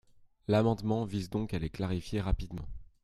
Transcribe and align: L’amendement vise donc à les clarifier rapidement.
L’amendement 0.47 1.05
vise 1.05 1.29
donc 1.29 1.53
à 1.53 1.59
les 1.59 1.69
clarifier 1.69 2.21
rapidement. 2.21 2.67